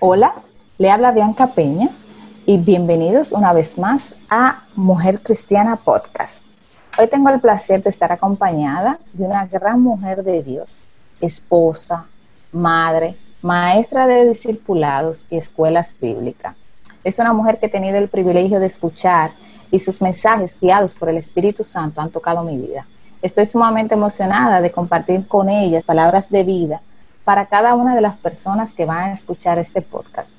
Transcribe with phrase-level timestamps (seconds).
[0.00, 0.32] Hola,
[0.78, 1.88] le habla Bianca Peña
[2.46, 6.46] y bienvenidos una vez más a Mujer Cristiana Podcast.
[6.96, 10.80] Hoy tengo el placer de estar acompañada de una gran mujer de Dios,
[11.20, 12.06] esposa,
[12.52, 16.54] madre, maestra de discipulados y escuelas bíblicas.
[17.02, 19.32] Es una mujer que he tenido el privilegio de escuchar
[19.72, 22.86] y sus mensajes guiados por el Espíritu Santo han tocado mi vida.
[23.20, 26.82] Estoy sumamente emocionada de compartir con ella palabras de vida
[27.28, 30.30] para cada una de las personas que van a escuchar este podcast.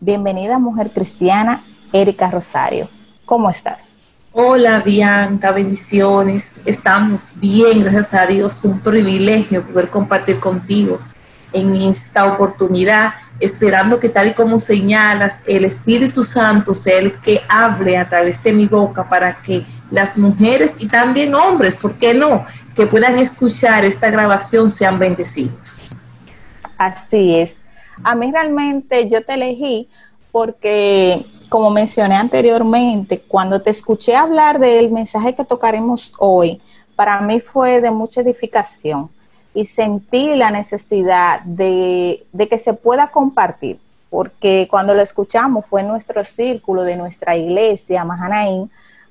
[0.00, 1.60] Bienvenida, mujer cristiana,
[1.92, 2.88] Erika Rosario.
[3.26, 3.96] ¿Cómo estás?
[4.32, 6.58] Hola, Bianca, bendiciones.
[6.64, 8.64] Estamos bien, gracias a Dios.
[8.64, 10.98] Un privilegio poder compartir contigo
[11.52, 17.42] en esta oportunidad, esperando que tal y como señalas, el Espíritu Santo sea el que
[17.50, 22.14] hable a través de mi boca para que las mujeres y también hombres, ¿por qué
[22.14, 25.89] no?, que puedan escuchar esta grabación sean bendecidos.
[26.80, 27.58] Así es.
[28.02, 29.86] A mí realmente yo te elegí
[30.32, 36.58] porque, como mencioné anteriormente, cuando te escuché hablar del mensaje que tocaremos hoy,
[36.96, 39.10] para mí fue de mucha edificación
[39.52, 43.78] y sentí la necesidad de, que se pueda compartir,
[44.08, 48.70] porque cuando lo escuchamos fue en nuestro círculo de nuestra iglesia, Mahanaim,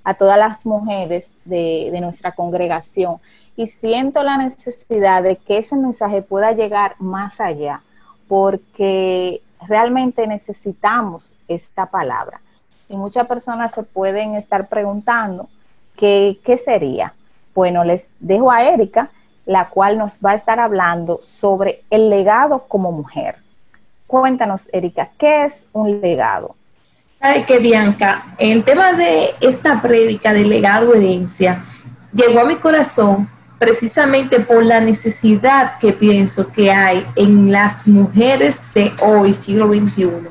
[0.09, 3.17] a todas las mujeres de, nuestra congregación
[3.55, 7.83] y siento la necesidad de que ese mensaje pueda llegar más allá,
[8.27, 12.41] porque realmente necesitamos esta palabra.
[12.87, 15.47] Y muchas personas se pueden estar preguntando
[15.95, 17.13] qué, qué sería.
[17.53, 19.11] Bueno, les dejo a Erika,
[19.45, 23.35] la cual nos va a estar hablando sobre el legado como mujer.
[24.07, 26.55] Cuéntanos, Erika, ¿qué es un legado?
[27.21, 31.65] Sabe que Bianca, el tema de esta prédica de legado herencia
[32.13, 38.61] llegó a mi corazón precisamente por la necesidad que pienso que hay en las mujeres
[38.73, 40.29] de hoy, siglo XXI,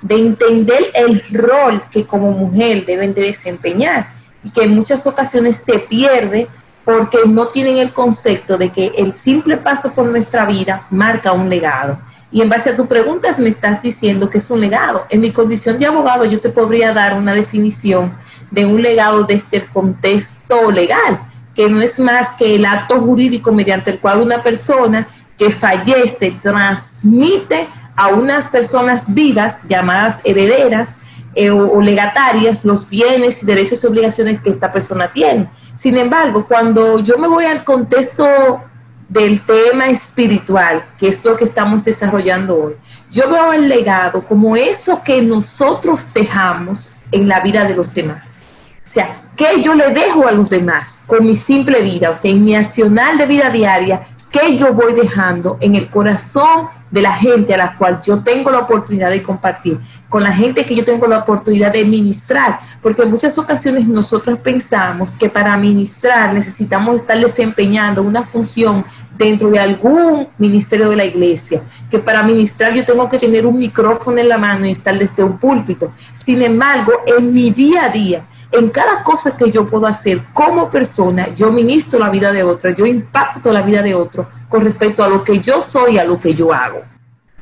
[0.00, 4.10] de entender el rol que como mujer deben de desempeñar
[4.42, 6.48] y que en muchas ocasiones se pierde
[6.86, 11.50] porque no tienen el concepto de que el simple paso por nuestra vida marca un
[11.50, 12.00] legado.
[12.32, 15.06] Y en base a tus preguntas me estás diciendo que es un legado.
[15.10, 18.14] En mi condición de abogado yo te podría dar una definición
[18.50, 21.20] de un legado desde el contexto legal,
[21.54, 26.36] que no es más que el acto jurídico mediante el cual una persona que fallece
[26.42, 31.00] transmite a unas personas vivas llamadas herederas
[31.34, 35.48] eh, o, legatarias los bienes, derechos y obligaciones que esta persona tiene.
[35.76, 38.62] Sin embargo, cuando yo me voy al contexto
[39.10, 42.74] del tema espiritual, que es lo que estamos desarrollando hoy,
[43.10, 48.40] yo veo el legado como eso que nosotros dejamos en la vida de los demás.
[48.86, 52.10] O sea, ¿qué yo le dejo a los demás con mi simple vida?
[52.10, 56.68] O sea, en mi accional de vida diaria, ¿qué yo voy dejando en el corazón
[56.90, 59.78] de la gente a la cual yo tengo la oportunidad de compartir,
[60.08, 62.60] con la gente que yo tengo la oportunidad de ministrar?
[62.82, 68.84] Porque en muchas ocasiones nosotros pensamos que para ministrar necesitamos estar desempeñando una función
[69.16, 73.58] dentro de algún ministerio de la iglesia, que para ministrar yo tengo que tener un
[73.58, 75.92] micrófono en la mano y estar desde un púlpito.
[76.14, 80.70] Sin embargo, en mi día a día, en cada cosa que yo puedo hacer como
[80.70, 85.02] persona, yo ministro la vida de otro, yo impacto la vida de otro con respecto
[85.02, 86.82] a lo que yo soy, a lo que yo hago.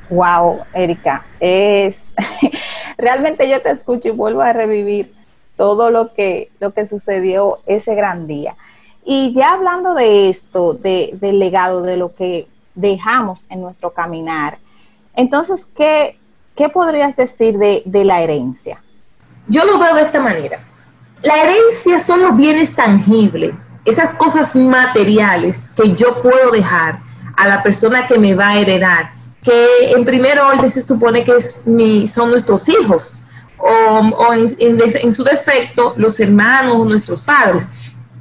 [0.09, 2.15] Wow, Erika, es
[2.97, 5.13] realmente yo te escucho y vuelvo a revivir
[5.57, 8.57] todo lo que, lo que sucedió ese gran día.
[9.05, 14.59] Y ya hablando de esto, de, del legado, de lo que dejamos en nuestro caminar,
[15.17, 16.17] entonces, ¿qué,
[16.55, 18.81] qué podrías decir de, de la herencia?
[19.49, 20.61] Yo lo veo de esta manera
[21.23, 23.55] la herencia son los bienes tangibles,
[23.89, 27.01] esas cosas materiales que yo puedo dejar
[27.37, 29.13] a la persona que me va a heredar,
[29.43, 33.23] que en primer orden se supone que es mi, son nuestros hijos
[33.59, 37.71] o, en, su defecto los hermanos nuestros padres.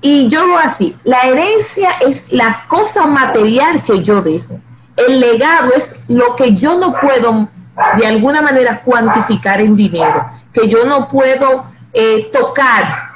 [0.01, 4.59] Y yo lo así, la herencia es la cosa material que yo dejo.
[4.95, 7.49] El legado es lo que yo no puedo
[7.97, 13.06] de alguna manera cuantificar en dinero, que yo no puedo eh, tocar,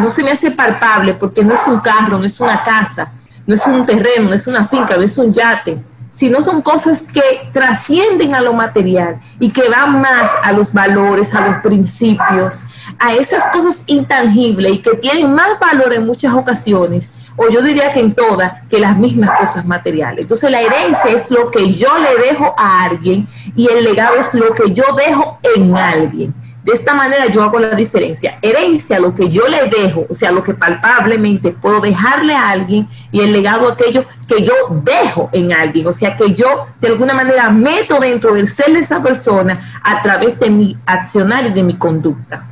[0.00, 3.12] no se me hace palpable porque no es un carro, no es una casa,
[3.46, 7.02] no es un terreno, no es una finca, no es un yate, sino son cosas
[7.12, 12.64] que trascienden a lo material y que van más a los valores, a los principios,
[12.98, 17.90] a esas cosas intangibles y que tienen más valor en muchas ocasiones, o yo diría
[17.90, 20.24] que en todas, que las mismas cosas materiales.
[20.24, 23.26] Entonces la herencia es lo que yo le dejo a alguien
[23.56, 27.58] y el legado es lo que yo dejo en alguien De esta manera yo hago
[27.58, 28.38] la diferencia.
[28.40, 32.88] Herencia, lo que yo le dejo, o sea, lo que palpablemente puedo dejarle a alguien
[33.12, 37.12] y el legado aquello que yo dejo en alguien, o sea, que yo de alguna
[37.12, 41.62] manera meto dentro del ser de esa persona a través de mi accionar y de
[41.62, 42.48] mi conducta.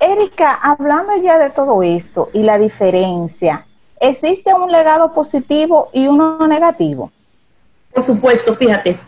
[0.00, 3.66] Erika, hablando ya de todo esto y la diferencia,
[4.00, 7.12] ¿existe un legado positivo y uno negativo?
[7.92, 8.98] Por supuesto, fíjate,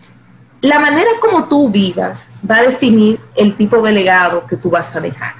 [0.60, 4.94] la manera como tú vivas va a definir el tipo de legado que tú vas
[4.96, 5.34] a dejar.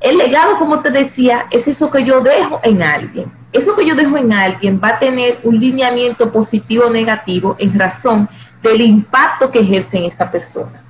[0.00, 3.32] El legado, como te decía, es eso que yo dejo en alguien.
[3.52, 7.78] Eso que yo dejo en alguien va a tener un lineamiento positivo o negativo en
[7.78, 8.28] razón
[8.62, 10.82] del impacto que ejerce en esa persona.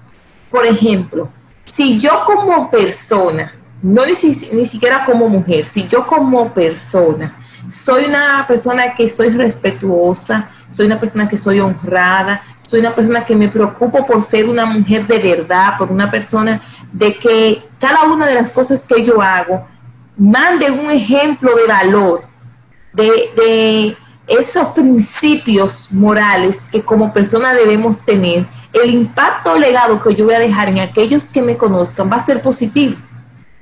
[0.51, 1.29] Por ejemplo,
[1.65, 4.13] si yo como persona, no ni,
[4.53, 10.87] ni siquiera como mujer, si yo como persona soy una persona que soy respetuosa, soy
[10.87, 15.07] una persona que soy honrada, soy una persona que me preocupo por ser una mujer
[15.07, 16.61] de verdad, por una persona
[16.93, 19.67] de que cada una de las cosas que yo hago
[20.17, 22.23] mande un ejemplo de valor,
[22.93, 23.97] de,
[24.27, 30.39] esos principios morales que como persona debemos tener, el impacto legado que yo voy a
[30.39, 32.97] dejar en aquellos que me conozcan va a ser positivo.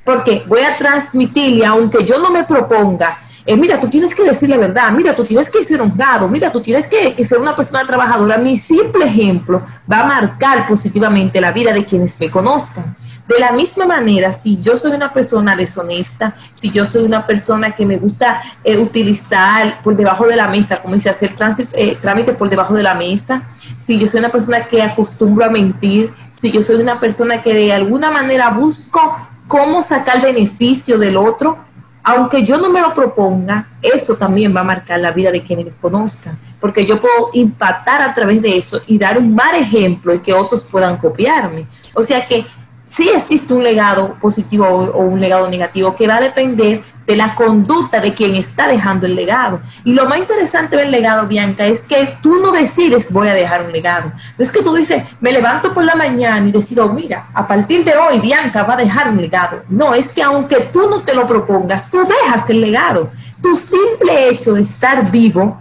[0.05, 4.49] Porque voy a transmitirle, aunque yo no me proponga eh, mira, tú tienes que decir
[4.49, 7.85] la verdad, mira, tú tienes que ser honrado, mira, tú tienes que, ser una persona
[7.85, 8.39] trabajadora.
[8.39, 12.97] Mi simple ejemplo va a marcar positivamente la vida de quienes me conozcan.
[13.27, 17.75] De la misma manera, si yo soy una persona deshonesta, si yo soy una persona
[17.75, 21.35] que me gusta eh, utilizar por debajo de la mesa, como dice, hacer
[21.73, 23.43] eh, trámite por debajo de la mesa,
[23.79, 27.55] si yo soy una persona que acostumbro a mentir, si yo soy una persona que
[27.55, 29.17] de alguna manera busco
[29.49, 31.59] cómo sacar beneficio del otro,
[32.03, 35.67] aunque yo no me lo proponga, eso también va a marcar la vida de quienes
[35.67, 40.15] me conozcan, porque yo puedo impactar a través de eso y dar un mal ejemplo
[40.15, 41.67] y que otros puedan copiarme.
[41.95, 42.45] O sea que
[42.85, 47.35] sí existe un legado positivo o un legado negativo que va a depender de la
[47.35, 49.61] conducta de quien está dejando el legado.
[49.85, 53.65] Y lo más interesante del legado, Bianca, es que tú no decides voy a dejar
[53.65, 54.13] un legado.
[54.39, 57.97] Es que tú dices, me levanto por la mañana y decido, mira, a partir de
[57.97, 59.63] hoy Bianca va a dejar un legado.
[59.69, 63.11] No, es que aunque tú no te lo propongas, tú dejas el legado.
[63.41, 65.59] Tu simple hecho de estar vivo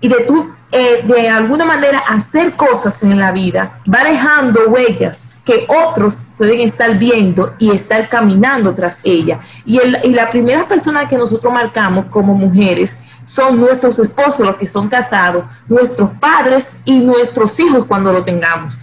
[0.00, 5.38] y de tú eh, de alguna manera hacer cosas en la vida va dejando huellas
[5.44, 9.40] que otros pueden estar viendo y estar caminando tras ella.
[9.66, 14.66] Y, y la primera persona que nosotros marcamos como mujeres son nuestros esposos, los que
[14.66, 18.80] son casados, nuestros padres y nuestros hijos cuando lo tengamos.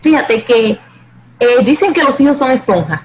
[0.00, 0.78] Fíjate que
[1.40, 3.00] eh, dicen que los hijos son esponjas,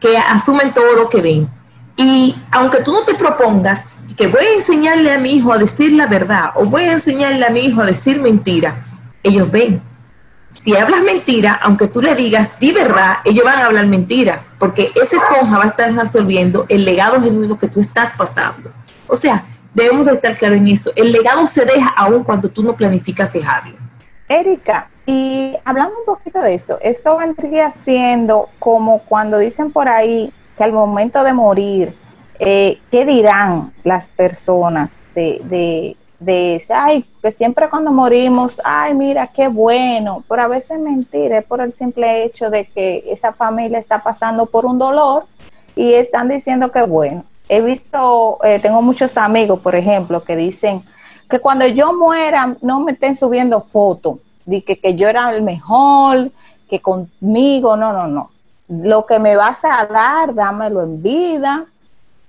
[0.00, 1.48] que asumen todo lo que ven.
[1.96, 5.92] Y aunque tú no te propongas que voy a enseñarle a mi hijo a decir
[5.92, 8.84] la verdad o voy a enseñarle a mi hijo a decir mentira,
[9.22, 9.82] ellos ven.
[10.58, 14.92] Si hablas mentira, aunque tú le digas di verdad, ellos van a hablar mentira, porque
[14.94, 18.70] esa esponja va a estar absorbiendo el legado genuino que tú estás pasando.
[19.08, 19.44] O sea,
[19.74, 20.92] debemos de estar claros en eso.
[20.94, 23.76] El legado se deja aún cuando tú no planificas dejarlo.
[24.28, 30.32] Erika, y hablando un poquito de esto, esto vendría siendo como cuando dicen por ahí
[30.56, 31.94] que al momento de morir,
[32.44, 38.94] eh, ¿qué dirán las personas de, de, de ese, ay, que siempre cuando morimos, ay,
[38.94, 43.32] mira, qué bueno, pero a veces mentira, es por el simple hecho de que esa
[43.32, 45.26] familia está pasando por un dolor
[45.76, 47.24] y están diciendo que bueno.
[47.48, 50.82] He visto, eh, tengo muchos amigos, por ejemplo, que dicen
[51.30, 55.42] que cuando yo muera no me estén subiendo fotos, de que, que yo era el
[55.42, 56.32] mejor,
[56.68, 58.30] que conmigo, no, no, no.
[58.68, 61.66] Lo que me vas a dar, dámelo en vida,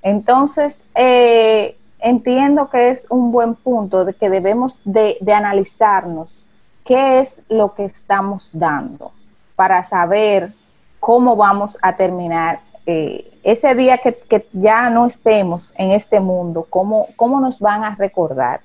[0.03, 6.47] entonces, eh, entiendo que es un buen punto de que debemos de, analizarnos
[6.83, 9.13] qué es lo que estamos dando
[9.55, 10.51] para saber
[10.99, 17.07] cómo vamos a terminar eh, ese día que, ya no estemos en este mundo, cómo,
[17.15, 18.59] cómo nos van a recordar.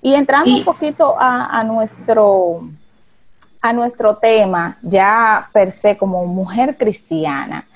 [0.00, 2.68] Y entrando un poquito a, a, nuestro,
[3.60, 7.66] a nuestro tema, ya per se como mujer cristiana,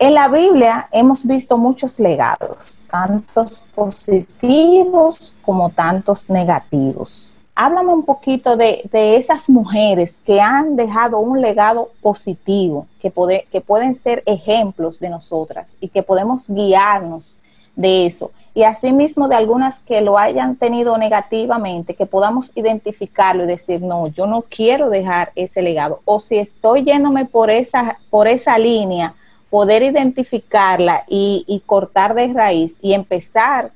[0.00, 7.36] en la Biblia hemos visto muchos legados, tantos positivos como tantos negativos.
[7.54, 13.12] Háblame un poquito de, esas mujeres que han dejado un legado positivo, que,
[13.52, 17.36] que pueden ser ejemplos de nosotras y que podemos guiarnos
[17.76, 18.30] de eso.
[18.54, 24.06] Y asimismo de algunas que lo hayan tenido negativamente, que podamos identificarlo y decir, no,
[24.06, 26.00] yo no quiero dejar ese legado.
[26.06, 29.14] O si estoy yéndome por esa, por esa línea,
[29.50, 33.72] poder identificarla y, cortar de raíz y empezar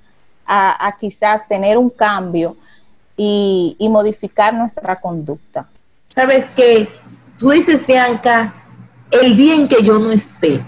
[0.47, 2.57] a, quizás tener un cambio
[3.17, 5.67] y, modificar nuestra conducta.
[6.09, 6.89] Sabes que
[7.39, 8.55] tú dices, Bianca,
[9.11, 10.65] el día en que yo no esté,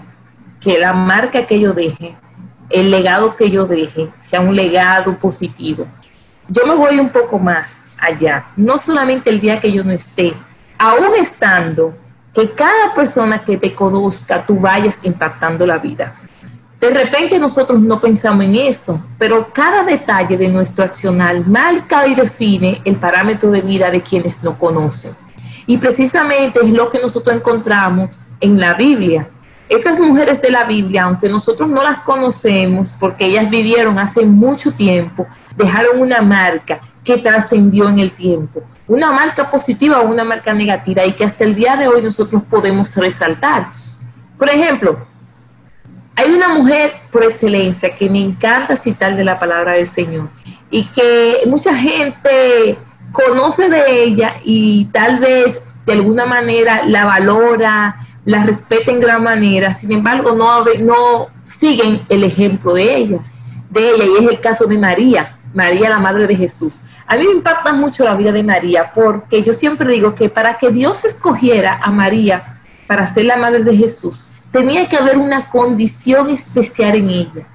[0.59, 2.15] que la marca que yo deje,
[2.69, 5.87] el legado que yo deje, sea un legado positivo.
[6.49, 10.33] Yo me voy un poco más allá, no solamente el día que yo no esté,
[10.77, 11.95] aún estando,
[12.37, 16.15] que cada persona que te conozca, tú vayas impactando la vida.
[16.79, 22.13] De repente nosotros no pensamos en eso, pero cada detalle de nuestro accional marca y
[22.13, 25.15] define el parámetro de vida de quienes nos conocen.
[25.65, 29.27] Y precisamente es lo que nosotros encontramos en la Biblia.
[29.67, 34.71] Estas mujeres de la Biblia, aunque nosotros no las conocemos porque ellas vivieron hace mucho
[34.71, 35.25] tiempo,
[35.55, 38.61] dejaron una marca que trascendió en el tiempo.
[38.85, 42.43] Una marca positiva o una marca negativa y que hasta el día de hoy nosotros
[42.49, 43.69] podemos resaltar.
[44.37, 45.07] Por ejemplo,
[46.17, 50.27] hay una mujer por excelencia que me encanta citar de la palabra del Señor
[50.69, 52.77] y que mucha gente
[53.13, 59.23] conoce de ella y tal vez de alguna manera la valora, la respeta en gran
[59.23, 63.33] manera, sin embargo no, no siguen el ejemplo de ellas,
[63.69, 66.81] de ella, y es el caso de María, María la Madre de Jesús.
[67.07, 70.57] A mí me impacta mucho la vida de María porque yo siempre digo que para
[70.57, 75.49] que Dios escogiera a María para ser la Madre de Jesús, tenía que haber una
[75.49, 77.47] condición especial en ella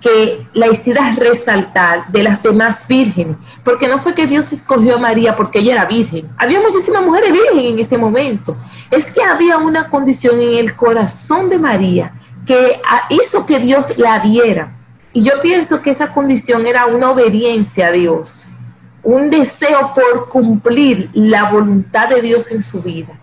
[0.00, 4.98] que la hiciera resaltar de las demás vírgenes, porque no fue que Dios escogió a
[4.98, 6.28] María porque ella era virgen.
[6.36, 8.56] Había muchísimas mujeres virgen en ese momento.
[8.90, 12.12] Es que había una condición en el corazón de María
[12.46, 14.76] que hizo que Dios la viera.
[15.12, 18.46] Y yo pienso que esa condición era una obediencia a Dios,
[19.06, 23.16] un deseo por cumplir la voluntad de Dios en su vida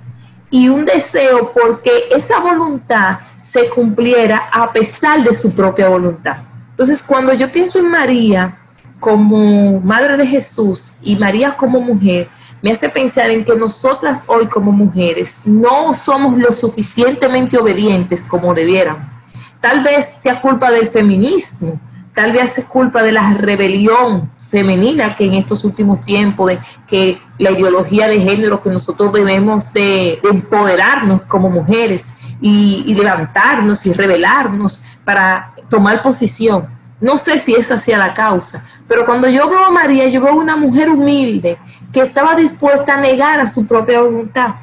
[0.50, 6.38] y un deseo porque esa voluntad se cumpliera a pesar de su propia voluntad.
[6.70, 8.58] Entonces, cuando yo pienso en María
[9.02, 12.30] como madre de Jesús y María como mujer,
[12.62, 18.54] me hace pensar en que nosotras hoy como mujeres no somos lo suficientemente obedientes como
[18.54, 19.14] debiéramos.
[19.60, 21.78] Tal vez sea culpa del feminismo,
[22.14, 27.20] tal vez es culpa de la rebelión femenina que en estos últimos tiempos, de que
[27.40, 34.82] la ideología de género que nosotros debemos de, empoderarnos como mujeres y, levantarnos y rebelarnos
[35.04, 36.68] para tomar posición.
[37.02, 40.36] No sé si esa sea la causa, pero cuando yo veo a María, yo veo
[40.36, 41.58] una mujer humilde
[41.92, 44.56] que estaba dispuesta a negar a su propia voluntad,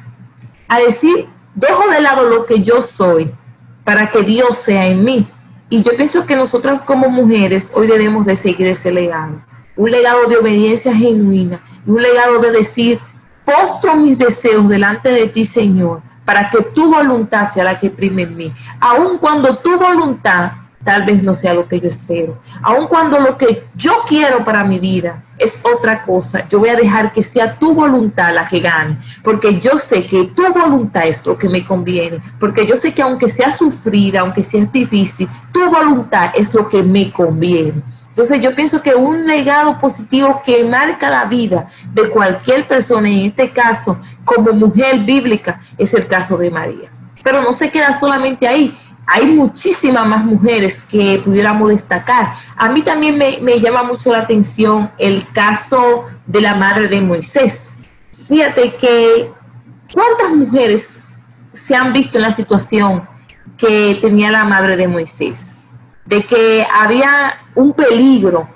[0.67, 3.31] a decir, dejo de lado lo que yo soy
[3.83, 5.27] para que Dios sea en mí
[5.71, 9.41] y yo pienso que nosotras como mujeres hoy debemos de seguir ese legado,
[9.77, 12.99] un legado de obediencia genuina y un legado de decir,
[13.45, 18.23] postro mis deseos delante de ti, Señor, para que tu voluntad sea la que prime
[18.23, 20.51] en mí, aun cuando tu voluntad
[20.83, 22.37] tal vez no sea lo que yo espero.
[22.63, 26.75] Aun cuando lo que yo quiero para mi vida es otra cosa, yo voy a
[26.75, 31.25] dejar que sea tu voluntad la que gane, porque yo sé que tu voluntad es
[31.25, 35.69] lo que me conviene, porque yo sé que aunque sea sufrida, aunque sea difícil, tu
[35.69, 37.81] voluntad es lo que me conviene.
[38.09, 43.27] Entonces yo pienso que un legado positivo que marca la vida de cualquier persona, en
[43.27, 46.91] este caso como mujer bíblica, es el caso de María.
[47.23, 48.77] Pero no se queda solamente ahí,
[49.13, 52.33] hay muchísimas más mujeres que pudiéramos destacar.
[52.55, 57.71] A mí también me, llama mucho la atención el caso de la madre de Moisés.
[58.27, 59.29] Fíjate que
[59.93, 61.01] cuántas mujeres
[61.51, 63.05] se han visto en la situación
[63.57, 65.57] que tenía la madre de Moisés,
[66.05, 68.47] de que había un peligro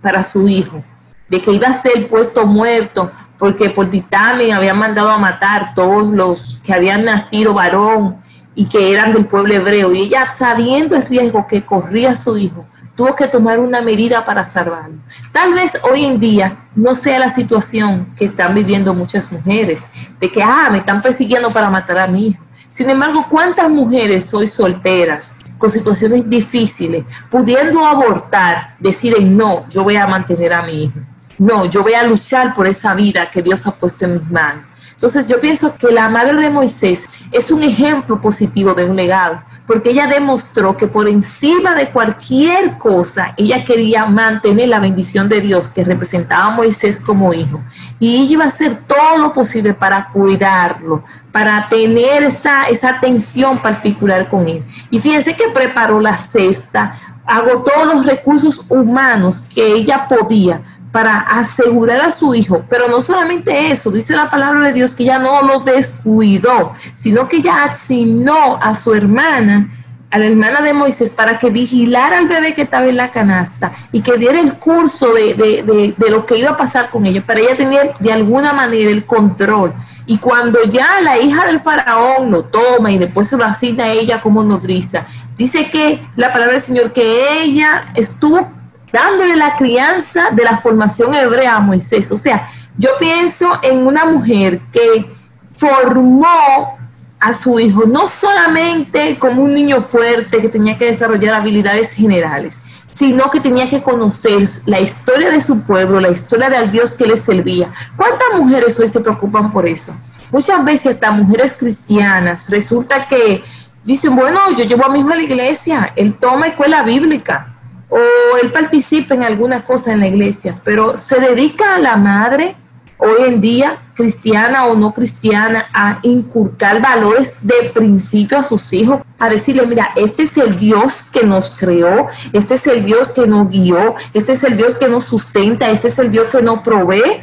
[0.00, 0.84] para su hijo,
[1.28, 6.06] de que iba a ser puesto muerto porque por dictamen habían mandado a matar todos
[6.12, 8.24] los que habían nacido varón
[8.56, 9.92] y que eran del pueblo hebreo.
[9.92, 14.44] Y ella, sabiendo el riesgo que corría su hijo, tuvo que tomar una medida para
[14.44, 14.96] salvarlo.
[15.30, 19.86] Tal vez hoy en día no sea la situación que están viviendo muchas mujeres,
[20.18, 22.42] de que, ah, me están persiguiendo para matar a mi hijo.
[22.70, 29.96] Sin embargo, ¿cuántas mujeres hoy solteras, con situaciones difíciles, pudiendo abortar, deciden, no, yo voy
[29.96, 30.98] a mantener a mi hijo?
[31.38, 34.64] No, yo voy a luchar por esa vida que Dios ha puesto en mis manos.
[34.96, 39.42] Entonces yo pienso que la madre de Moisés es un ejemplo positivo de un legado,
[39.66, 45.42] porque ella demostró que por encima de cualquier cosa, ella quería mantener la bendición de
[45.42, 47.60] Dios que representaba a Moisés como hijo.
[48.00, 53.58] Y ella iba a hacer todo lo posible para cuidarlo, para tener esa, esa atención
[53.58, 54.64] particular con él.
[54.90, 60.62] Y fíjense que preparó la cesta, agotó los recursos humanos que ella podía
[60.96, 62.64] para asegurar a su hijo.
[62.70, 67.28] Pero no solamente eso, dice la palabra de Dios que ya no lo descuidó, sino
[67.28, 69.68] que ya asignó a su hermana,
[70.10, 73.72] a la hermana de Moisés, para que vigilara al bebé que estaba en la canasta
[73.92, 77.22] y que diera el curso de, de, de, lo que iba a pasar con ella,
[77.26, 79.74] para ella tener de alguna manera el control
[80.06, 83.92] Y cuando ya la hija del faraón lo toma y después se lo asigna a
[83.92, 88.55] ella como nodriza, dice que la palabra del Señor, que ella estuvo
[88.96, 92.10] dándole la crianza de la formación hebrea a Moisés.
[92.10, 92.48] O sea,
[92.78, 95.14] yo pienso en una mujer que
[95.54, 96.78] formó
[97.20, 102.62] a su hijo no solamente como un niño fuerte que tenía que desarrollar habilidades generales,
[102.94, 107.06] sino que tenía que conocer la historia de su pueblo, la historia del Dios que
[107.06, 107.70] le servía.
[107.98, 109.94] ¿Cuántas mujeres hoy se preocupan por eso?
[110.32, 113.44] Muchas veces hasta mujeres cristianas resulta que
[113.84, 117.55] dicen, bueno, yo llevo a mi hijo a la iglesia, él toma escuela bíblica
[117.88, 117.98] o
[118.42, 122.56] él participa en alguna cosa en la iglesia, pero se dedica a la madre,
[122.98, 129.00] hoy en día, cristiana o no cristiana, a inculcar valores de principio a sus hijos,
[129.18, 133.26] a decirle, mira, este es el Dios que nos creó, este es el Dios que
[133.26, 136.60] nos guió, este es el Dios que nos sustenta, este es el Dios que nos
[136.60, 137.22] provee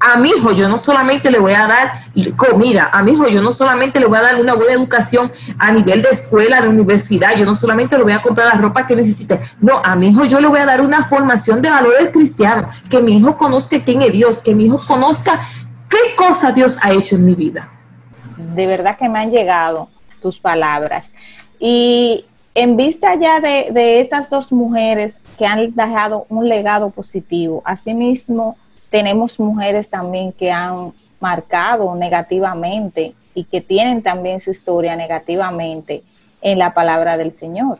[0.00, 1.92] a mi hijo yo no solamente le voy a dar
[2.36, 5.70] comida, a mi hijo yo no solamente le voy a dar una buena educación a
[5.70, 8.94] nivel de escuela, de universidad, yo no solamente le voy a comprar la ropa que
[8.94, 12.74] necesite, no, a mi hijo yo le voy a dar una formación de valores cristianos,
[12.88, 15.40] que mi hijo conozca quién es Dios, que mi hijo conozca
[15.88, 17.68] qué cosa Dios ha hecho en mi vida.
[18.54, 19.88] De verdad que me han llegado
[20.22, 21.12] tus palabras.
[21.58, 22.24] Y
[22.54, 28.56] en vista ya de, de estas dos mujeres que han dejado un legado positivo, asimismo,
[28.90, 36.02] tenemos mujeres también que han marcado negativamente y que tienen también su historia negativamente
[36.40, 37.78] en la palabra del Señor.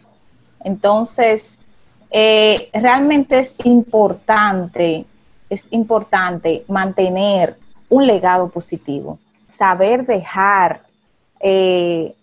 [0.64, 1.64] Entonces,
[2.10, 5.06] eh, realmente es importante,
[5.48, 7.56] es importante mantener
[7.88, 10.82] un legado positivo, saber dejar
[11.40, 12.14] eh,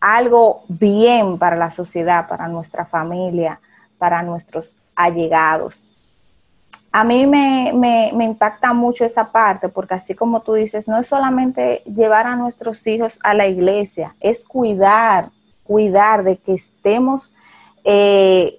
[0.00, 3.60] algo bien para la sociedad, para nuestra familia,
[3.98, 5.90] para nuestros allegados
[6.92, 11.82] a mí me, impacta mucho esa parte, porque así como tú dices, no es solamente
[11.84, 15.30] llevar a nuestros hijos a la iglesia, es cuidar,
[15.64, 17.34] cuidar de que estemos
[17.84, 18.58] eh,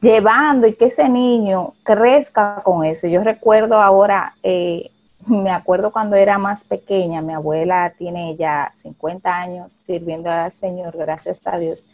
[0.00, 3.06] llevando y que ese niño crezca con eso.
[3.06, 4.90] Yo recuerdo ahora, eh,
[5.26, 10.96] me acuerdo cuando era más pequeña, mi abuela tiene ya 50 años sirviendo al Señor,
[10.96, 11.88] gracias a Dios.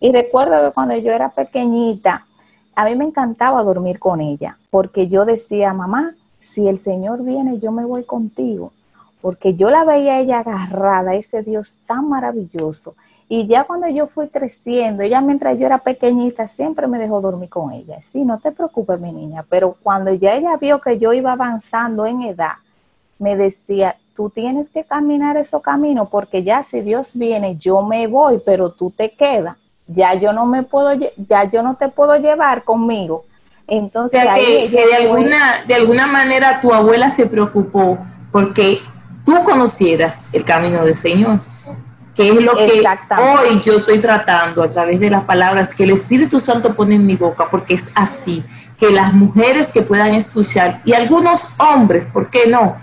[0.00, 2.27] Y recuerdo que cuando yo era pequeñita,
[2.78, 7.58] a mí me encantaba dormir con ella, porque yo decía, mamá, si el Señor viene,
[7.58, 8.70] yo me voy contigo,
[9.20, 12.94] porque yo la veía ella agarrada, ese Dios tan maravilloso.
[13.28, 17.48] Y ya cuando yo fui creciendo, ella mientras yo era pequeñita, siempre me dejó dormir
[17.48, 18.00] con ella.
[18.00, 22.06] Sí, no te preocupes, mi niña, pero cuando ya ella vio que yo iba avanzando
[22.06, 22.58] en edad,
[23.18, 28.06] me decía, tú tienes que caminar esos caminos, porque ya si Dios viene, yo me
[28.06, 29.56] voy, pero tú te quedas
[29.88, 33.24] ya yo no me puedo, ya yo no te puedo llevar conmigo.
[33.66, 37.98] Entonces, que, de, alguna, de alguna manera tu abuela se preocupó
[38.32, 38.80] porque
[39.26, 41.38] tú conocieras el camino del Señor,
[42.14, 42.82] que es lo que
[43.18, 47.04] hoy yo estoy tratando a través de las palabras que el Espíritu Santo pone en
[47.04, 48.42] mi boca, porque es así,
[48.78, 52.76] que las mujeres que puedan escuchar y algunos hombres, ¿por qué no?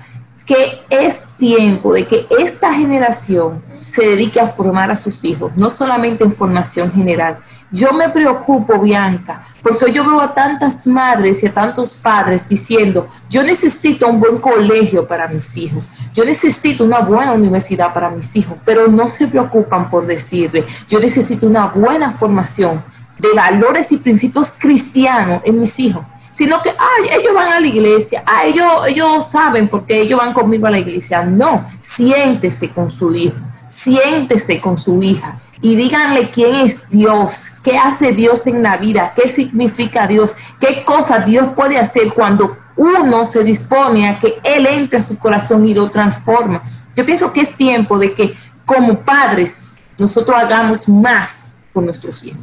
[0.45, 5.69] Que es tiempo de que esta generación se dedique a formar a sus hijos, no
[5.69, 7.39] solamente en formación general.
[7.71, 13.07] Yo me preocupo, Bianca, porque yo veo a tantas madres y a tantos padres diciendo,
[13.27, 18.35] yo necesito un buen colegio para mis hijos, yo necesito una buena universidad para mis
[18.35, 22.83] hijos, pero no se preocupan por decirle, yo necesito una buena formación
[23.17, 27.67] de valores y principios cristianos en mis hijos sino que, ay, ellos van a la
[27.67, 31.23] iglesia, ay, ellos, ellos saben porque ellos van conmigo a la iglesia.
[31.23, 33.37] No, siéntese con su hijo,
[33.69, 39.13] siéntese con su hija y díganle quién es Dios, qué hace Dios en la vida,
[39.15, 44.67] qué significa Dios, qué cosa Dios puede hacer cuando uno se dispone a que Él
[44.67, 46.61] entre a su corazón y lo transforma.
[46.97, 52.41] Yo pienso que es tiempo de que como padres nosotros hagamos más por nuestros hijos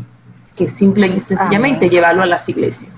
[0.56, 2.90] que simplemente sencillamente llevarlo a las iglesias.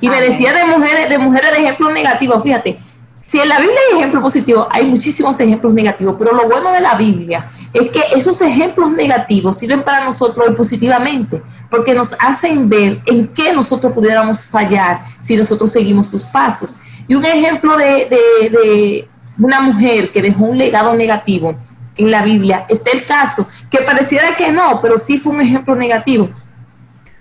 [0.00, 2.78] Y me decía de mujeres, de mujeres de ejemplos negativos, fíjate,
[3.26, 6.80] si en la Biblia hay ejemplos positivos, hay muchísimos ejemplos negativos, pero lo bueno de
[6.80, 13.00] la Biblia es que esos ejemplos negativos sirven para nosotros positivamente, porque nos hacen ver
[13.06, 16.78] en qué nosotros pudiéramos fallar si nosotros seguimos sus pasos.
[17.08, 19.08] Y un ejemplo de, de
[19.38, 21.56] una mujer que dejó un legado negativo
[21.96, 25.74] en la Biblia, está el caso, que pareciera que no, pero sí fue un ejemplo
[25.74, 26.28] negativo.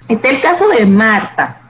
[0.08, 1.63] Está el caso de Marta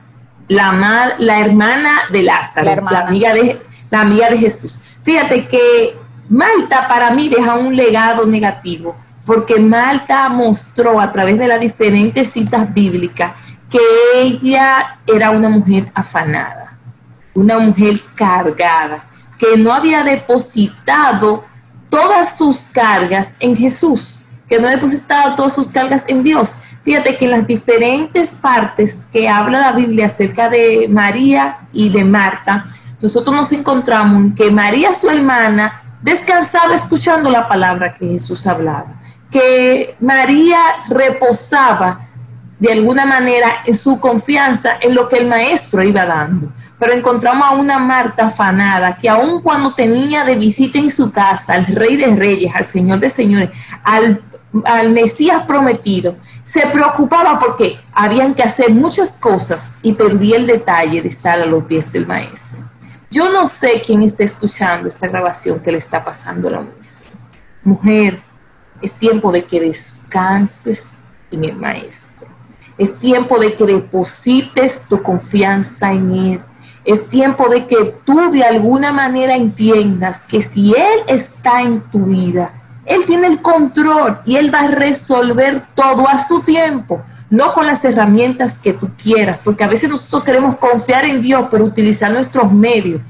[0.47, 4.79] la, la hermana de Lázaro, la, amiga de, la amiga de Jesús.
[5.01, 5.97] Fíjate que
[6.29, 12.29] Malta para mí deja un legado negativo, porque Malta mostró a través de las diferentes
[12.31, 13.33] citas bíblicas
[13.69, 13.79] que
[14.15, 16.77] ella era una mujer afanada,
[17.33, 19.05] una mujer cargada,
[19.37, 21.43] que no había depositado
[21.89, 26.55] todas sus cargas en Jesús, que no ha depositado todas sus cargas en Dios.
[26.83, 32.03] Fíjate que en las diferentes partes que habla la Biblia acerca de María y de
[32.03, 32.65] Marta,
[33.01, 39.01] nosotros nos encontramos en que María, su hermana, descansaba escuchando la palabra que Jesús hablaba,
[39.31, 42.09] que María reposaba
[42.59, 46.51] de alguna manera en su confianza en lo que el maestro iba dando.
[46.79, 51.55] Pero encontramos a una Marta afanada que aun cuando tenía de visita en su casa
[51.55, 53.49] al Rey de Reyes, al Señor de Señores,
[53.83, 54.21] al,
[54.65, 61.01] al Mesías prometido, se preocupaba porque habían que hacer muchas cosas y perdía el detalle
[61.01, 62.61] de estar a los pies del maestro.
[63.09, 67.07] Yo no sé quién está escuchando esta grabación que le está pasando a la misma.
[67.63, 68.21] Mujer,
[68.81, 70.95] es tiempo de que descanses
[71.31, 72.13] en el maestro
[72.77, 76.41] es tiempo de que deposites tu confianza en Él.
[76.85, 82.05] Es tiempo de que tú de alguna manera entiendas que si Él está en tu
[82.05, 82.53] vida,
[82.85, 87.65] Él tiene el control y Él va a resolver todo a su tiempo, no con
[87.65, 92.11] las herramientas que tú quieras, porque a veces nosotros queremos confiar en Dios, pero utilizar
[92.11, 93.01] nuestros medios.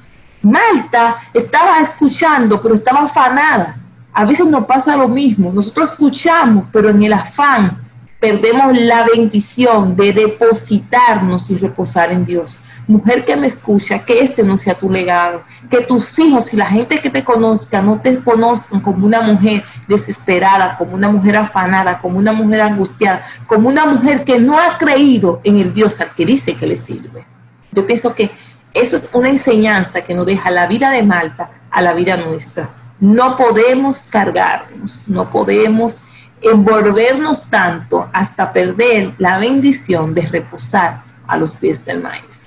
[0.43, 3.77] Malta estaba escuchando, pero estaba afanada.
[4.13, 5.51] A veces nos pasa lo mismo.
[5.51, 7.81] Nosotros escuchamos, pero en el afán
[8.19, 12.59] perdemos la bendición de depositarnos y reposar en Dios.
[12.87, 16.65] Mujer que me escucha, que este no sea tu legado, que tus hijos y la
[16.65, 21.99] gente que te conozca no te conozcan como una mujer desesperada, como una mujer afanada,
[21.99, 26.13] como una mujer angustiada, como una mujer que no ha creído en el Dios al
[26.13, 27.25] que dice que le sirve.
[27.71, 28.31] Yo pienso que
[28.73, 32.69] eso es una enseñanza que nos deja la vida de Malta a la vida nuestra.
[32.99, 36.03] No podemos cargarnos, no podemos
[36.41, 42.42] envolvernos tanto hasta perder la bendición de reposar a los pies del maestro.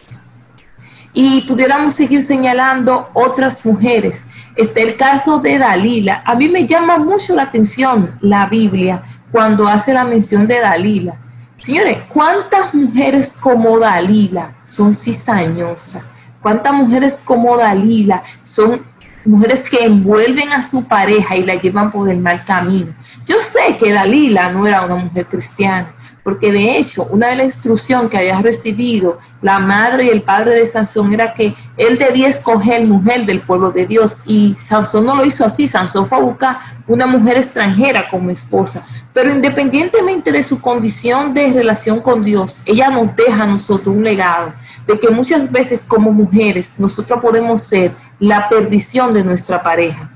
[1.18, 4.26] Y pudiéramos seguir señalando otras mujeres.
[4.54, 6.22] Está el caso de Dalila.
[6.26, 9.02] A mí me llama mucho la atención la Biblia
[9.32, 11.18] cuando hace la mención de Dalila.
[11.56, 16.04] Señores, ¿cuántas mujeres como Dalila son cizañosas?
[16.42, 18.82] ¿Cuántas mujeres como Dalila son
[19.24, 22.94] mujeres que envuelven a su pareja y la llevan por el mal camino.
[23.24, 25.94] Yo sé que Dalila no era una mujer cristiana,
[26.26, 30.56] porque de hecho una de las instrucciones que había recibido la madre y el padre
[30.56, 35.14] de Sansón era que él debía escoger mujer del pueblo de Dios y Sansón no
[35.14, 36.58] lo hizo así, Sansón fue a buscar
[36.88, 38.84] una mujer extranjera como esposa,
[39.14, 44.02] pero independientemente de su condición de relación con Dios, ella nos deja a nosotros un
[44.02, 44.52] legado
[44.84, 50.10] de que muchas veces como mujeres nosotros podemos ser la perdición de nuestra pareja.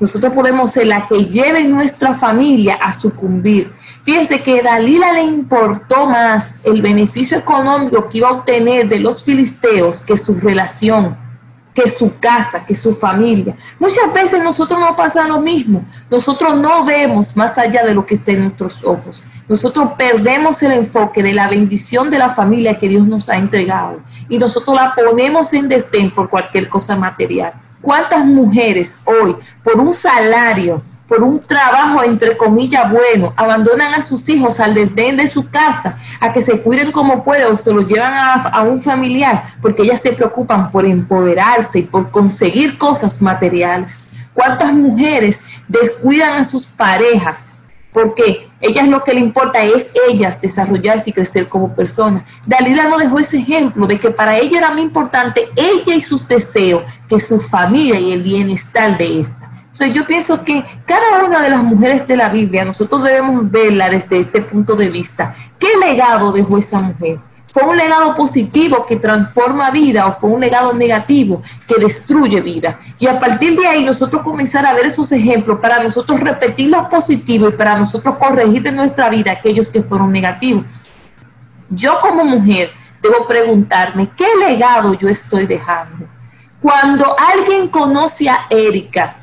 [0.00, 3.72] Nosotros podemos ser la que lleve nuestra familia a sucumbir.
[4.02, 9.22] Fíjense que Dalila le importó más el beneficio económico que iba a obtener de los
[9.22, 11.16] filisteos que su relación,
[11.72, 13.56] que su casa, que su familia.
[13.78, 15.84] Muchas veces nosotros no pasa lo mismo.
[16.10, 19.24] Nosotros no vemos más allá de lo que está en nuestros ojos.
[19.48, 24.00] Nosotros perdemos el enfoque de la bendición de la familia que Dios nos ha entregado
[24.28, 27.52] y nosotros la ponemos en destén por cualquier cosa material.
[27.80, 30.82] ¿Cuántas mujeres hoy, por un salario,
[31.12, 35.98] por un trabajo entre comillas bueno, abandonan a sus hijos al desdén de su casa,
[36.18, 39.82] a que se cuiden como pueden o se los llevan a, a, un familiar, porque
[39.82, 44.06] ellas se preocupan por empoderarse y por conseguir cosas materiales.
[44.32, 47.52] ¿Cuántas mujeres descuidan a sus parejas
[47.92, 52.24] porque ellas lo que le importa es ellas desarrollarse y crecer como personas.
[52.46, 56.26] Dalila no dejó ese ejemplo de que para ella era muy importante ella y sus
[56.26, 59.51] deseos que su familia y el bienestar de esta.
[59.72, 63.88] Entonces yo pienso que cada una de las mujeres de la Biblia, nosotros debemos verla
[63.88, 65.34] desde este punto de vista.
[65.58, 67.18] ¿Qué legado dejó esa mujer?
[67.46, 72.80] ¿Fue un legado positivo que transforma vida o fue un legado negativo que destruye vida?
[72.98, 76.88] Y a partir de ahí nosotros comenzar a ver esos ejemplos para nosotros repetir los
[76.88, 80.66] positivos y para nosotros corregir de nuestra vida aquellos que fueron negativos.
[81.70, 86.06] Yo como mujer debo preguntarme, ¿qué legado yo estoy dejando?
[86.60, 89.21] Cuando alguien conoce a Erika,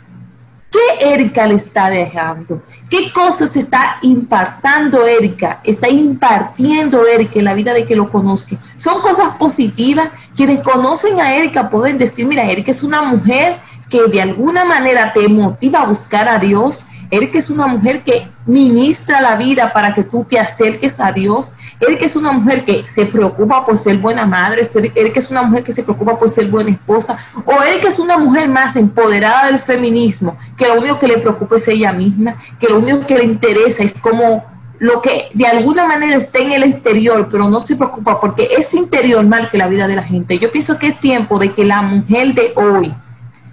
[0.71, 2.61] ¿Qué Erika le está dejando?
[2.89, 5.61] ¿Qué cosas está impactando Erika?
[5.63, 8.55] Está impartiendo Erika en la vida de que lo conozca.
[8.77, 10.11] Son cosas positivas.
[10.35, 15.11] Quienes conocen a Erika pueden decir, mira, Erika es una mujer que de alguna manera
[15.11, 16.85] te motiva a buscar a Dios.
[17.09, 21.55] Erika es una mujer que ministra la vida para que tú te acerques a Dios.
[21.79, 24.67] Erika es una mujer que se preocupa por ser buena madre.
[24.95, 27.17] Erika es una mujer que se preocupa por ser buena esposa.
[27.45, 31.55] O Erika es una mujer más empoderada del feminismo, que lo único que le preocupa
[31.55, 34.43] es ella misma, que lo único que le interesa es como
[34.79, 38.73] lo que de alguna manera está en el exterior, pero no se preocupa porque es
[38.73, 40.39] interior mal que la vida de la gente.
[40.39, 42.93] Yo pienso que es tiempo de que la mujer de hoy,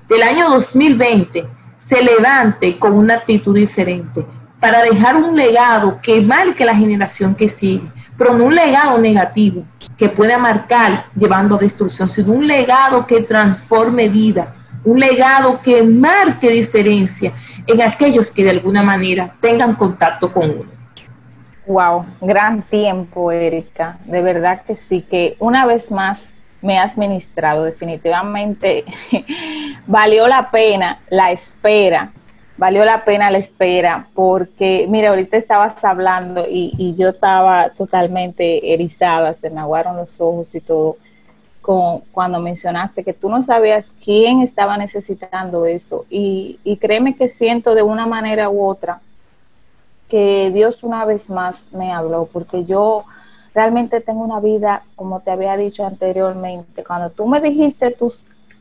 [0.08, 4.24] del año 2020 se levante con una actitud diferente
[4.60, 7.86] para dejar un legado que marque la generación que sigue,
[8.16, 9.64] pero no un legado negativo
[9.96, 15.82] que pueda marcar llevando a destrucción, sino un legado que transforme vida, un legado que
[15.82, 17.32] marque diferencia
[17.66, 20.76] en aquellos que de alguna manera tengan contacto con uno.
[21.66, 23.98] Wow, gran tiempo, Erika.
[24.04, 27.64] De verdad que sí, que una vez más me has ministrado.
[27.64, 28.84] Definitivamente
[29.86, 32.12] valió la pena la espera,
[32.56, 39.34] valió la pena la espera, porque, mira, ahorita estabas hablando y, yo estaba totalmente erizada,
[39.34, 40.96] se me aguaron los ojos y todo.
[41.60, 47.74] Con, cuando mencionaste que tú no sabías quién estaba necesitando eso y, créeme que siento
[47.74, 49.00] de una manera u otra
[50.08, 53.04] que Dios una vez más me habló, porque yo
[53.52, 58.12] realmente tengo una vida, como te había dicho anteriormente, cuando tú me dijiste tu,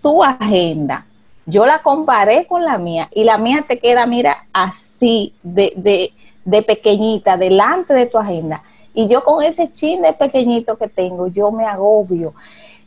[0.01, 1.05] tu agenda,
[1.45, 6.13] yo la comparé con la mía y la mía te queda, mira, así de, de,
[6.43, 8.63] de pequeñita, delante de tu agenda.
[8.93, 12.33] Y yo con ese chin de pequeñito que tengo, yo me agobio.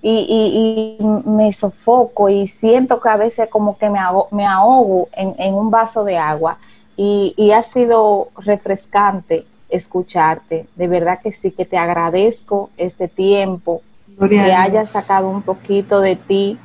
[0.01, 3.99] Y, y, me sofoco y siento que a veces como que me,
[4.31, 6.59] me ahogo en, en, un vaso de agua
[6.97, 10.69] y, ha sido refrescante escucharte.
[10.77, 13.83] De verdad que sí, que te agradezco este tiempo,
[14.29, 16.59] que hayas sacado un poquito de ti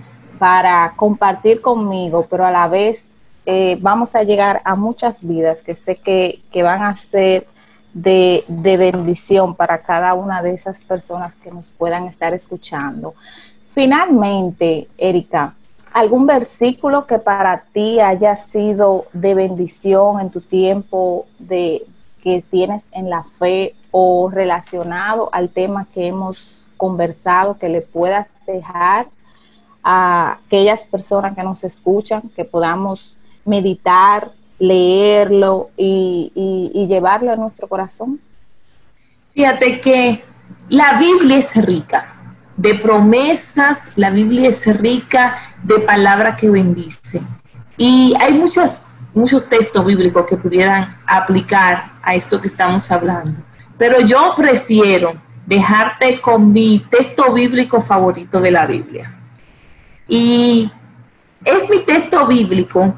[0.44, 3.14] para compartir conmigo, pero a la vez
[3.46, 7.48] eh, vamos a llegar a muchas vidas que sé que, van a ser
[7.94, 13.14] de, de, bendición para cada una de esas personas que nos puedan estar escuchando.
[13.70, 15.56] Finalmente, Erika,
[15.94, 21.86] algún versículo que para ti haya sido de bendición en tu tiempo de
[22.22, 28.30] que tienes en la fe o relacionado al tema que hemos conversado que le puedas
[28.46, 29.08] dejar
[29.84, 36.32] a aquellas personas que nos escuchan, que podamos meditar, leerlo y,
[36.74, 38.20] y llevarlo a nuestro corazón?
[39.34, 40.24] Fíjate que
[40.70, 42.14] la Biblia es rica
[42.56, 47.22] de promesas, la Biblia es rica de palabra que bendice.
[47.78, 53.42] Y hay muchos, muchos textos bíblicos que pudieran aplicar a esto que estamos hablando.
[53.78, 55.14] Pero yo prefiero
[55.46, 59.20] dejarte con mi texto bíblico favorito de la Biblia.
[60.08, 60.72] Y
[61.44, 62.96] es mi texto bíblico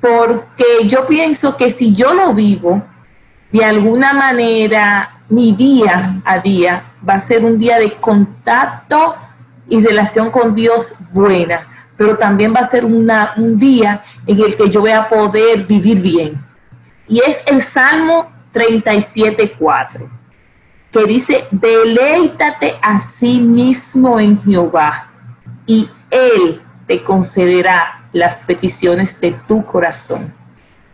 [0.00, 2.82] porque yo pienso que si yo lo vivo,
[3.50, 9.16] de alguna manera mi día a día va a ser un día de contacto
[9.68, 14.54] y relación con Dios buena, pero también va a ser una, un día en el
[14.56, 16.44] que yo voy a poder vivir bien.
[17.08, 20.08] Y es el Salmo 37.4,
[20.92, 25.08] que dice, deleítate a sí mismo en Jehová,
[25.66, 30.32] y Él te concederá las peticiones de tu corazón.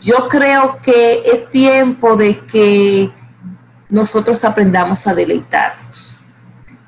[0.00, 3.10] Yo creo que es tiempo de que
[3.90, 6.16] nosotros aprendamos a deleitarnos.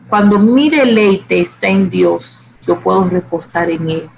[0.09, 4.11] Cuando mi deleite está en Dios, yo puedo reposar en Él.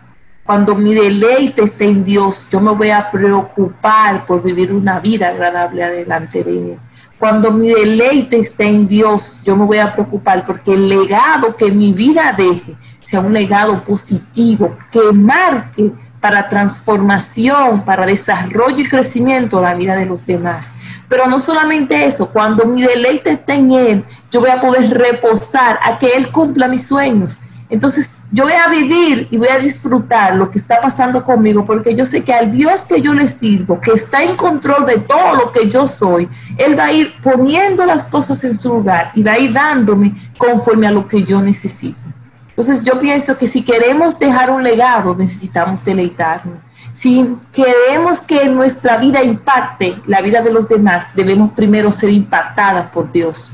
[0.45, 5.29] Cuando mi deleite está en Dios, yo me voy a preocupar por vivir una vida
[5.29, 6.79] agradable adelante de Él.
[7.19, 11.73] Cuando mi deleite está en Dios, yo me voy a preocupar porque el legado que
[11.73, 19.61] mi vida deje sea un legado positivo, que marque para transformación, para desarrollo y crecimiento
[19.61, 20.73] la vida de los demás.
[21.07, 25.79] Pero no solamente eso, cuando mi deleite está en Él, yo voy a poder reposar
[25.83, 27.43] a que Él cumpla mis sueños.
[27.69, 31.95] Entonces yo voy a vivir y voy a disfrutar lo que está pasando conmigo, porque
[31.95, 35.35] yo sé que al Dios que yo le sirvo, que está en control de todo
[35.37, 39.23] lo que yo soy, Él va a ir poniendo las cosas en su lugar y
[39.23, 42.09] va a ir dándome conforme a lo que yo necesito.
[42.57, 46.59] Entonces yo pienso que si queremos dejar un legado, necesitamos deleitarnos.
[46.93, 52.91] Si queremos que nuestra vida impacte la vida de los demás, debemos primero ser impactadas
[52.91, 53.53] por Dios.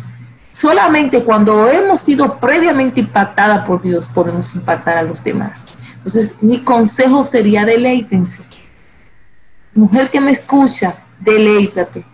[0.51, 5.83] Solamente cuando hemos sido previamente impactadas por Dios podemos impactar a los demás.
[5.95, 8.43] Entonces mi consejo sería deleítense.
[9.75, 12.05] Mujer que me escucha, deleítate.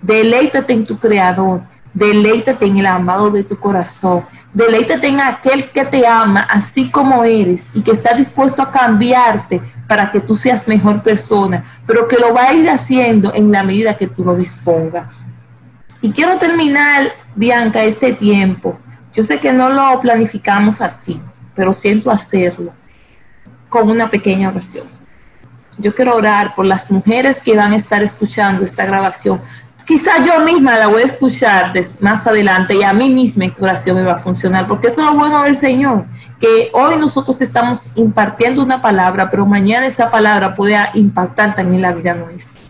[0.00, 1.62] Deleítate en tu creador.
[1.92, 7.24] Deleítate en el amado de tu corazón Deleítate en aquel que te ama así como
[7.24, 12.18] eres y que está dispuesto a cambiarte para que tú seas mejor persona, pero que
[12.18, 15.08] lo va a ir haciendo en la medida que tú lo dispongas.
[16.02, 18.78] Y quiero terminar, Bianca, este tiempo.
[19.12, 21.22] Yo sé que no lo planificamos así,
[21.54, 22.72] pero siento hacerlo
[23.68, 24.86] con una pequeña oración.
[25.78, 29.40] Yo quiero orar por las mujeres que van a estar escuchando esta grabación,
[29.86, 33.96] quizá yo misma la voy a escuchar más adelante y a mí misma esta oración
[33.96, 36.04] me va a funcionar, porque esto es lo bueno del Señor,
[36.40, 41.92] que hoy nosotros estamos impartiendo una palabra, pero mañana esa palabra puede impactar también la
[41.92, 42.60] vida nuestra.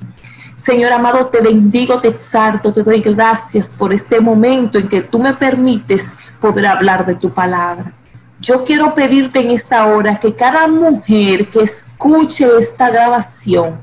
[0.56, 5.18] Señor amado, te bendigo, te exalto, te doy gracias por este momento en que tú
[5.18, 7.92] me permites poder hablar de tu palabra.
[8.38, 13.80] Yo quiero pedirte en esta hora que cada mujer que escuche esta grabación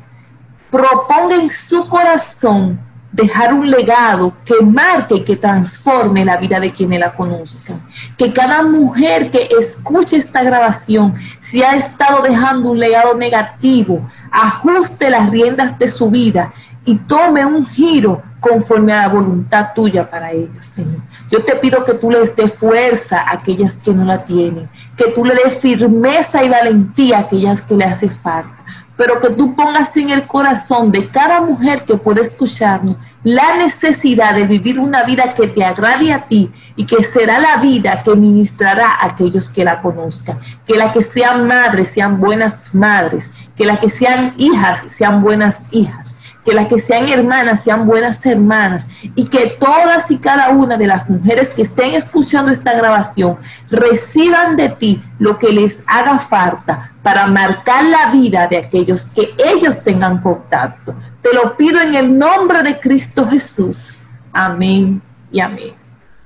[0.71, 2.79] proponga en su corazón
[3.21, 7.81] dejar un legado que marque y que transforme la vida de quienes la conozcan.
[8.17, 15.09] Que cada mujer que escuche esta grabación, si ha estado dejando un legado negativo, ajuste
[15.09, 16.53] las riendas de su vida
[16.85, 21.01] y tome un giro conforme a la voluntad tuya para ellas, Señor.
[21.29, 25.11] Yo te pido que tú les des fuerza a aquellas que no la tienen, que
[25.11, 28.59] tú le des firmeza y valentía a aquellas que le hace falta
[28.99, 34.35] pero que tú pongas en el corazón de cada mujer que puede escucharnos la necesidad
[34.35, 38.15] de vivir una vida que te agrade a ti y que será la vida que
[38.15, 40.39] ministrará a aquellos que la conozcan.
[40.65, 45.67] Que las que sean madres sean buenas madres, que las que sean hijas sean buenas
[45.71, 46.18] hijas
[46.49, 50.87] que las que sean hermanas sean buenas hermanas y que todas y cada una de
[50.87, 53.37] las mujeres que estén escuchando esta grabación
[53.69, 59.29] reciban de ti lo que les haga falta para marcar la vida de aquellos que
[59.37, 60.95] ellos tengan contacto.
[61.21, 64.01] Te lo pido en el nombre de Cristo Jesús.
[64.33, 64.99] Amén
[65.31, 65.75] y amén.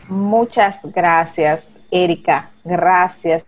[0.08, 2.50] Muchas gracias, Erika.
[2.64, 3.44] Gracias,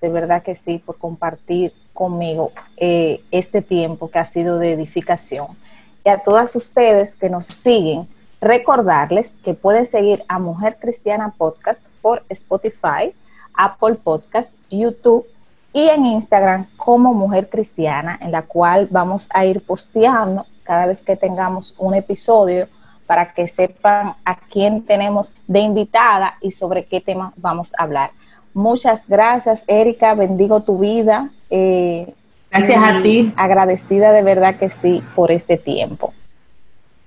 [0.00, 5.65] de verdad que sí, por compartir conmigo eh, este tiempo que ha sido de edificación
[6.06, 8.06] y a todas ustedes que nos siguen,
[8.40, 13.12] recordarles que pueden seguir a Mujer Cristiana Podcast por Spotify,
[13.52, 15.26] Apple Podcast, YouTube
[15.72, 21.02] y en Instagram como Mujer Cristiana, en la cual vamos a ir posteando cada vez
[21.02, 22.68] que tengamos un episodio
[23.08, 28.12] para que sepan a quién tenemos de invitada y sobre qué tema vamos a hablar.
[28.54, 30.14] Muchas gracias, Erika.
[30.14, 31.30] Bendigo tu vida.
[31.50, 32.14] Eh,
[32.50, 33.32] Gracias a ti.
[33.36, 36.14] Agradecida de verdad que sí por este tiempo.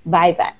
[0.04, 0.59] Bye bye.